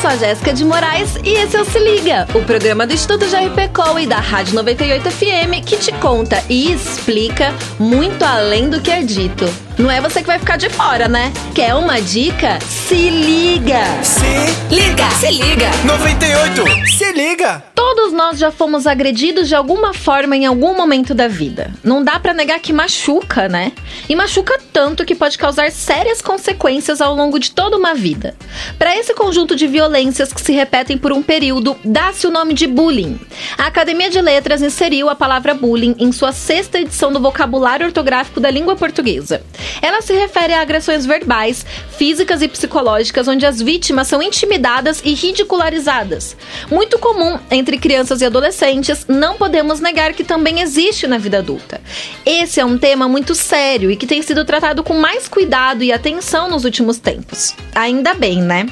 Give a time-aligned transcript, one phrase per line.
[0.00, 3.26] sou a Jéssica de Moraes e esse é o Se Liga, o programa do Instituto
[3.26, 8.90] JRPCOL e da Rádio 98 FM que te conta e explica muito além do que
[8.90, 9.44] é dito.
[9.80, 11.32] Não é você que vai ficar de fora, né?
[11.54, 12.58] Quer uma dica?
[12.60, 13.80] Se liga!
[14.02, 15.70] Se liga, se liga.
[15.84, 17.62] 98, se liga.
[17.74, 21.70] Todos nós já fomos agredidos de alguma forma em algum momento da vida.
[21.82, 23.72] Não dá para negar que machuca, né?
[24.06, 28.36] E machuca tanto que pode causar sérias consequências ao longo de toda uma vida.
[28.78, 32.64] Para esse conjunto de violências que se repetem por um período, dá-se o nome de
[32.68, 33.18] bullying.
[33.58, 38.38] A Academia de Letras inseriu a palavra bullying em sua sexta edição do vocabulário ortográfico
[38.38, 39.42] da língua portuguesa.
[39.82, 41.66] Ela se refere a agressões verbais,
[41.98, 46.36] físicas e psicológicas onde as vítimas são intimidadas e ridicularizadas.
[46.70, 51.80] Muito comum entre crianças e adolescentes, não podemos negar que também existe na vida adulta.
[52.24, 55.92] Esse é um tema muito sério e que tem sido tratado com mais cuidado e
[55.92, 57.56] atenção nos últimos tempos.
[57.74, 58.68] Ainda bem, né?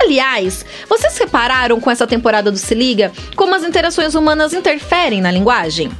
[0.00, 5.30] Aliás, vocês repararam com essa temporada do Se Liga como as interações humanas interferem na
[5.30, 5.90] linguagem?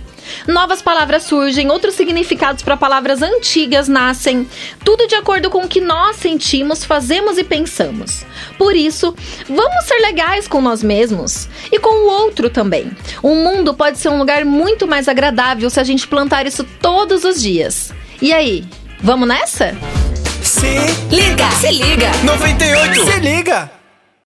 [0.46, 4.48] Novas palavras surgem, outros significados para palavras antigas nascem,
[4.84, 8.24] tudo de acordo com o que nós sentimos, fazemos e pensamos.
[8.56, 9.14] Por isso,
[9.48, 12.90] vamos ser legais com nós mesmos e com o outro também.
[13.22, 17.24] O mundo pode ser um lugar muito mais agradável se a gente plantar isso todos
[17.24, 17.92] os dias.
[18.20, 18.64] E aí,
[19.00, 19.76] vamos nessa?
[20.42, 20.66] Se
[21.10, 22.10] liga, se liga.
[22.24, 23.78] 98, se liga.